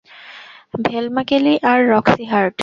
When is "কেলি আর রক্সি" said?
1.29-2.23